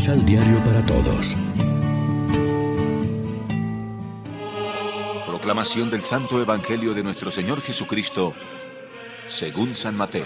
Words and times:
Misal 0.00 0.24
Diario 0.24 0.64
para 0.64 0.82
Todos. 0.86 1.36
Proclamación 5.26 5.90
del 5.90 6.00
Santo 6.00 6.40
Evangelio 6.40 6.94
de 6.94 7.02
nuestro 7.02 7.30
Señor 7.30 7.60
Jesucristo, 7.60 8.34
según 9.26 9.74
San 9.74 9.98
Mateo. 9.98 10.24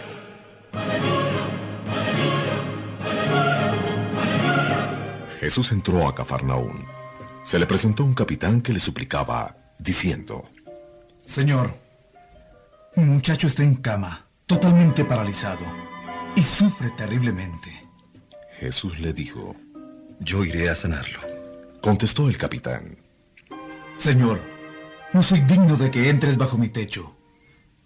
Jesús 5.40 5.72
entró 5.72 6.06
a 6.06 6.14
Cafarnaún. 6.14 6.86
Se 7.42 7.58
le 7.58 7.66
presentó 7.66 8.04
un 8.04 8.14
capitán 8.14 8.60
que 8.60 8.72
le 8.72 8.78
suplicaba, 8.78 9.56
diciendo, 9.80 10.44
Señor, 11.26 11.74
un 12.94 13.08
muchacho 13.08 13.48
está 13.48 13.64
en 13.64 13.74
cama, 13.74 14.24
totalmente 14.46 15.04
paralizado, 15.04 15.64
y 16.36 16.44
sufre 16.44 16.90
terriblemente. 16.90 17.84
Jesús 18.60 19.00
le 19.00 19.12
dijo, 19.12 19.56
Yo 20.20 20.44
iré 20.44 20.70
a 20.70 20.76
sanarlo. 20.76 21.20
Contestó 21.82 22.28
el 22.28 22.38
capitán, 22.38 22.96
Señor, 23.98 24.40
no 25.12 25.22
soy 25.22 25.40
digno 25.42 25.76
de 25.76 25.90
que 25.90 26.08
entres 26.08 26.36
bajo 26.36 26.58
mi 26.58 26.68
techo. 26.68 27.16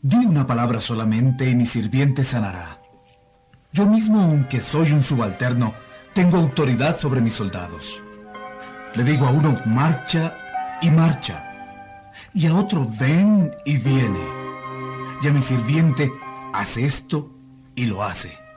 Di 0.00 0.16
una 0.24 0.46
palabra 0.46 0.80
solamente 0.80 1.48
y 1.48 1.54
mi 1.54 1.66
sirviente 1.66 2.24
sanará. 2.24 2.80
Yo 3.72 3.86
mismo, 3.86 4.20
aunque 4.20 4.60
soy 4.60 4.92
un 4.92 5.02
subalterno, 5.02 5.74
tengo 6.14 6.38
autoridad 6.38 6.98
sobre 6.98 7.20
mis 7.20 7.34
soldados. 7.34 8.02
Le 8.94 9.04
digo 9.04 9.26
a 9.26 9.30
uno, 9.30 9.60
marcha 9.66 10.36
y 10.80 10.90
marcha. 10.90 12.10
Y 12.32 12.46
a 12.46 12.54
otro, 12.54 12.88
ven 12.98 13.52
y 13.64 13.76
viene. 13.76 14.24
Y 15.22 15.28
a 15.28 15.32
mi 15.32 15.42
sirviente, 15.42 16.10
hace 16.52 16.84
esto 16.84 17.30
y 17.74 17.86
lo 17.86 18.02
hace. 18.02 18.47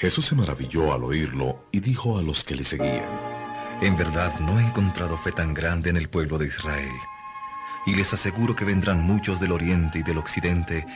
Jesús 0.00 0.24
se 0.24 0.34
maravilló 0.34 0.94
al 0.94 1.04
oírlo 1.04 1.66
y 1.72 1.80
dijo 1.80 2.16
a 2.16 2.22
los 2.22 2.42
que 2.42 2.54
le 2.54 2.64
seguían, 2.64 3.04
En 3.82 3.98
verdad 3.98 4.40
no 4.40 4.58
he 4.58 4.64
encontrado 4.64 5.18
fe 5.18 5.30
tan 5.30 5.52
grande 5.52 5.90
en 5.90 5.98
el 5.98 6.08
pueblo 6.08 6.38
de 6.38 6.46
Israel. 6.46 6.94
Y 7.84 7.94
les 7.94 8.10
aseguro 8.14 8.56
que 8.56 8.64
vendrán 8.64 9.02
muchos 9.02 9.38
del 9.40 9.52
oriente 9.52 9.98
y 9.98 10.02
del 10.02 10.16
occidente 10.16 10.86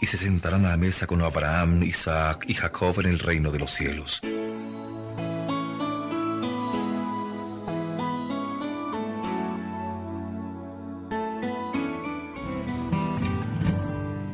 y 0.00 0.06
se 0.06 0.16
sentarán 0.16 0.66
a 0.66 0.70
la 0.70 0.76
mesa 0.76 1.06
con 1.06 1.22
Abraham, 1.22 1.84
Isaac 1.84 2.46
y 2.48 2.54
Jacob 2.54 2.98
en 2.98 3.06
el 3.06 3.20
reino 3.20 3.52
de 3.52 3.60
los 3.60 3.70
cielos. 3.70 4.20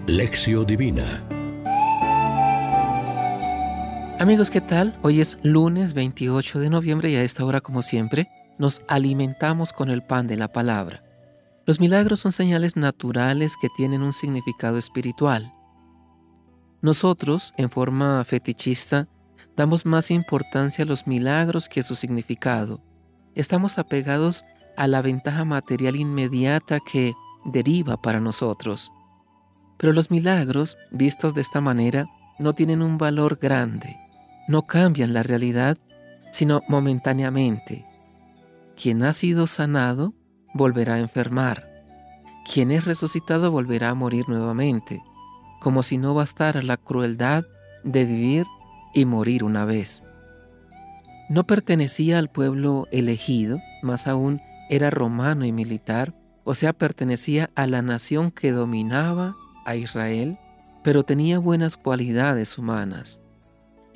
Lección 0.06 0.64
Divina 0.64 1.22
Amigos, 4.20 4.48
¿qué 4.48 4.60
tal? 4.60 4.96
Hoy 5.02 5.20
es 5.20 5.38
lunes 5.42 5.92
28 5.92 6.60
de 6.60 6.70
noviembre 6.70 7.10
y 7.10 7.16
a 7.16 7.24
esta 7.24 7.44
hora, 7.44 7.60
como 7.60 7.82
siempre, 7.82 8.28
nos 8.58 8.80
alimentamos 8.86 9.72
con 9.72 9.90
el 9.90 10.04
pan 10.04 10.28
de 10.28 10.36
la 10.36 10.46
palabra. 10.46 11.02
Los 11.66 11.80
milagros 11.80 12.20
son 12.20 12.30
señales 12.30 12.76
naturales 12.76 13.56
que 13.60 13.68
tienen 13.76 14.02
un 14.02 14.12
significado 14.12 14.78
espiritual. 14.78 15.52
Nosotros, 16.80 17.52
en 17.56 17.70
forma 17.70 18.22
fetichista, 18.24 19.08
damos 19.56 19.84
más 19.84 20.12
importancia 20.12 20.84
a 20.84 20.88
los 20.88 21.08
milagros 21.08 21.68
que 21.68 21.80
a 21.80 21.82
su 21.82 21.96
significado. 21.96 22.80
Estamos 23.34 23.78
apegados 23.78 24.44
a 24.76 24.86
la 24.86 25.02
ventaja 25.02 25.44
material 25.44 25.96
inmediata 25.96 26.78
que 26.78 27.14
deriva 27.44 28.00
para 28.00 28.20
nosotros. 28.20 28.92
Pero 29.76 29.92
los 29.92 30.12
milagros, 30.12 30.78
vistos 30.92 31.34
de 31.34 31.40
esta 31.40 31.60
manera, 31.60 32.06
no 32.38 32.52
tienen 32.52 32.80
un 32.80 32.96
valor 32.96 33.38
grande, 33.40 33.96
no 34.48 34.62
cambian 34.62 35.14
la 35.14 35.22
realidad, 35.22 35.76
sino 36.30 36.62
momentáneamente. 36.68 37.86
Quien 38.76 39.02
ha 39.02 39.12
sido 39.12 39.46
sanado 39.46 40.14
volverá 40.52 40.94
a 40.94 41.00
enfermar. 41.00 41.70
Quien 42.44 42.70
es 42.70 42.84
resucitado 42.84 43.50
volverá 43.50 43.90
a 43.90 43.94
morir 43.94 44.28
nuevamente, 44.28 45.02
como 45.60 45.82
si 45.82 45.96
no 45.96 46.14
bastara 46.14 46.62
la 46.62 46.76
crueldad 46.76 47.44
de 47.84 48.04
vivir 48.04 48.46
y 48.92 49.04
morir 49.04 49.44
una 49.44 49.64
vez. 49.64 50.02
No 51.28 51.46
pertenecía 51.46 52.18
al 52.18 52.28
pueblo 52.28 52.86
elegido, 52.90 53.60
más 53.82 54.06
aún 54.06 54.42
era 54.68 54.90
romano 54.90 55.44
y 55.44 55.52
militar, 55.52 56.14
o 56.44 56.54
sea, 56.54 56.74
pertenecía 56.74 57.50
a 57.54 57.66
la 57.66 57.80
nación 57.80 58.30
que 58.30 58.52
dominaba 58.52 59.34
a 59.64 59.76
Israel, 59.76 60.38
pero 60.82 61.02
tenía 61.02 61.38
buenas 61.38 61.78
cualidades 61.78 62.58
humanas. 62.58 63.23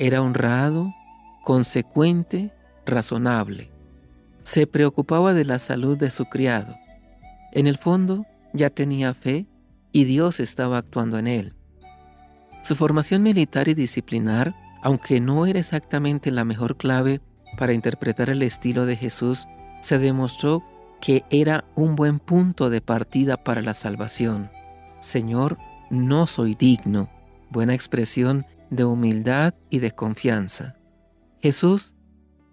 Era 0.01 0.23
honrado, 0.23 0.95
consecuente, 1.43 2.53
razonable. 2.87 3.73
Se 4.45 4.69
preocupaba 4.69 5.35
de 5.35 5.45
la 5.45 5.59
salud 5.59 5.99
de 5.99 6.13
su 6.13 6.27
criado. 6.27 6.77
En 7.53 7.67
el 7.67 7.79
fondo 7.79 8.25
ya 8.53 8.69
tenía 8.69 9.13
fe 9.13 9.47
y 9.91 10.05
Dios 10.05 10.39
estaba 10.39 10.79
actuando 10.79 11.19
en 11.19 11.27
él. 11.27 11.55
Su 12.63 12.77
formación 12.77 13.25
militar 13.25 13.67
y 13.67 13.75
disciplinar, 13.75 14.55
aunque 14.83 15.21
no 15.21 15.47
era 15.47 15.59
exactamente 15.59 16.31
la 16.31 16.45
mejor 16.45 16.77
clave 16.77 17.21
para 17.59 17.73
interpretar 17.73 18.31
el 18.31 18.43
estilo 18.43 18.87
de 18.87 18.95
Jesús, 18.95 19.49
se 19.81 19.99
demostró 19.99 20.63
que 21.01 21.25
era 21.31 21.65
un 21.75 21.97
buen 21.97 22.21
punto 22.21 22.71
de 22.71 22.81
partida 22.81 23.37
para 23.37 23.63
la 23.63 23.75
salvación. 23.75 24.49
Señor, 25.01 25.59
no 25.91 26.29
soy 26.29 26.55
digno, 26.55 27.11
buena 27.51 27.75
expresión 27.75 28.47
de 28.71 28.85
humildad 28.85 29.55
y 29.71 29.79
de 29.79 29.93
confianza. 29.93 30.77
Jesús 31.41 31.95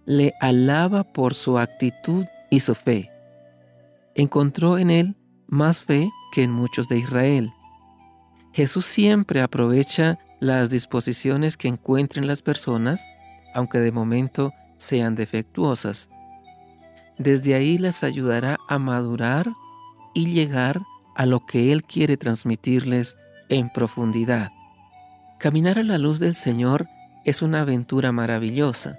le 0.05 0.33
alaba 0.39 1.03
por 1.03 1.33
su 1.33 1.57
actitud 1.57 2.25
y 2.49 2.59
su 2.59 2.75
fe. 2.75 3.11
Encontró 4.13 4.77
en 4.77 4.91
él 4.91 5.15
más 5.47 5.81
fe 5.81 6.09
que 6.31 6.43
en 6.43 6.51
muchos 6.51 6.87
de 6.87 6.97
Israel. 6.99 7.51
Jesús 8.53 8.85
siempre 8.85 9.41
aprovecha 9.41 10.19
las 10.39 10.69
disposiciones 10.69 11.57
que 11.57 11.67
encuentren 11.67 12.27
las 12.27 12.41
personas, 12.41 13.05
aunque 13.53 13.79
de 13.79 13.91
momento 13.91 14.53
sean 14.77 15.15
defectuosas. 15.15 16.09
Desde 17.17 17.55
ahí 17.55 17.77
las 17.77 18.03
ayudará 18.03 18.57
a 18.67 18.77
madurar 18.77 19.51
y 20.13 20.27
llegar 20.27 20.81
a 21.15 21.25
lo 21.25 21.45
que 21.45 21.71
Él 21.71 21.83
quiere 21.83 22.17
transmitirles 22.17 23.17
en 23.49 23.69
profundidad. 23.69 24.51
Caminar 25.39 25.79
a 25.79 25.83
la 25.83 25.97
luz 25.97 26.19
del 26.19 26.33
Señor 26.33 26.87
es 27.25 27.41
una 27.41 27.61
aventura 27.61 28.11
maravillosa. 28.11 28.97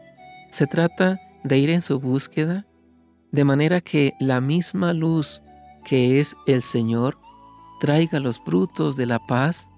Se 0.50 0.66
trata 0.66 1.20
de 1.44 1.58
ir 1.58 1.70
en 1.70 1.82
su 1.82 1.98
búsqueda, 1.98 2.66
de 3.32 3.44
manera 3.44 3.80
que 3.80 4.14
la 4.20 4.40
misma 4.40 4.92
luz 4.92 5.42
que 5.84 6.20
es 6.20 6.36
el 6.46 6.62
Señor 6.62 7.18
traiga 7.80 8.20
los 8.20 8.40
frutos 8.40 8.96
de 8.96 9.06
la 9.06 9.18
paz 9.18 9.68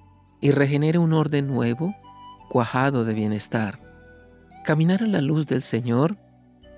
y 0.41 0.50
regenere 0.50 0.98
un 0.98 1.12
orden 1.12 1.47
nuevo, 1.47 1.94
cuajado 2.48 3.04
de 3.04 3.14
bienestar. 3.14 3.78
Caminar 4.64 5.02
a 5.02 5.06
la 5.06 5.20
luz 5.20 5.47
del 5.47 5.62
Señor 5.62 6.16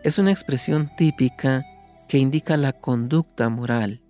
es 0.03 0.19
una 0.19 0.31
expresión 0.31 0.91
típica 0.97 1.65
que 2.09 2.19
indica 2.19 2.57
la 2.57 2.73
conducta 2.73 3.49
moral. 3.49 4.01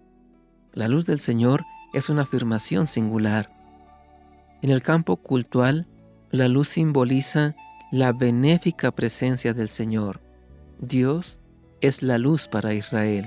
La 0.73 0.89
luz 0.89 1.07
del 1.07 1.21
Señor 1.21 1.65
es 1.93 2.09
una 2.09 2.23
afirmación 2.23 2.87
singular. 2.87 3.51
En 4.63 4.71
el 4.71 4.83
campo 4.83 5.17
cultural, 5.17 5.87
la 6.31 6.49
luz 6.49 6.69
simboliza 6.69 7.55
la 7.91 8.13
benéfica 8.13 8.91
presencia 8.91 9.55
del 9.55 9.69
Señor. 9.69 10.21
Dios 10.79 11.41
es 11.81 12.03
la 12.03 12.19
luz 12.19 12.47
para 12.47 12.75
Israel. 12.75 13.27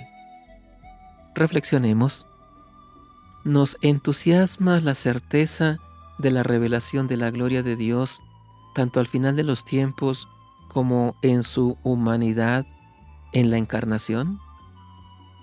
Reflexionemos. 1.35 2.27
Nos 3.43 3.77
entusiasma 3.81 4.79
la 4.79 4.95
certeza 4.95 5.77
de 6.17 6.31
la 6.31 6.43
revelación 6.43 7.07
de 7.07 7.17
la 7.17 7.31
gloria 7.31 7.63
de 7.63 7.75
Dios, 7.75 8.21
tanto 8.75 8.99
al 8.99 9.07
final 9.07 9.35
de 9.35 9.43
los 9.43 9.65
tiempos 9.65 10.27
como 10.73 11.15
en 11.21 11.43
su 11.43 11.77
humanidad 11.83 12.65
en 13.31 13.51
la 13.51 13.57
encarnación? 13.57 14.39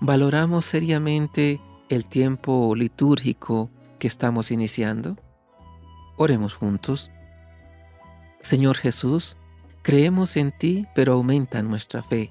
¿Valoramos 0.01 0.65
seriamente 0.65 1.61
el 1.89 2.09
tiempo 2.09 2.75
litúrgico 2.75 3.71
que 3.99 4.07
estamos 4.07 4.51
iniciando? 4.51 5.17
Oremos 6.23 6.53
juntos. 6.53 7.11
Señor 8.43 8.77
Jesús, 8.77 9.39
creemos 9.81 10.37
en 10.37 10.53
ti, 10.53 10.87
pero 10.95 11.15
aumenta 11.15 11.63
nuestra 11.63 12.03
fe. 12.03 12.31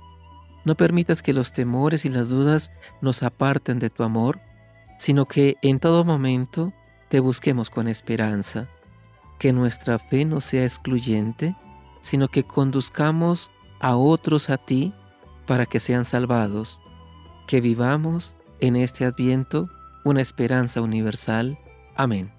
No 0.63 0.75
permitas 0.75 1.23
que 1.23 1.33
los 1.33 1.53
temores 1.53 2.05
y 2.05 2.09
las 2.09 2.29
dudas 2.29 2.71
nos 3.01 3.23
aparten 3.23 3.79
de 3.79 3.89
tu 3.89 4.03
amor, 4.03 4.41
sino 4.99 5.25
que 5.25 5.57
en 5.63 5.79
todo 5.79 6.05
momento 6.05 6.71
te 7.09 7.19
busquemos 7.19 7.71
con 7.71 7.87
esperanza. 7.87 8.67
Que 9.39 9.53
nuestra 9.53 9.97
fe 9.97 10.23
no 10.23 10.39
sea 10.39 10.65
excluyente, 10.65 11.55
sino 12.01 12.27
que 12.27 12.43
conduzcamos 12.43 13.51
a 13.79 13.95
otros 13.95 14.51
a 14.51 14.57
ti 14.57 14.93
para 15.47 15.65
que 15.65 15.79
sean 15.79 16.05
salvados. 16.05 16.79
Que 17.47 17.59
vivamos 17.59 18.35
en 18.59 18.75
este 18.75 19.05
adviento 19.05 19.67
una 20.05 20.21
esperanza 20.21 20.79
universal. 20.79 21.57
Amén. 21.95 22.38